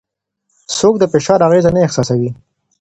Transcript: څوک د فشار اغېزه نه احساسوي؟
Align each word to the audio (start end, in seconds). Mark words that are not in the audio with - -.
څوک 0.77 0.95
د 0.99 1.03
فشار 1.11 1.39
اغېزه 1.47 1.69
نه 1.75 1.79
احساسوي؟ 1.85 2.29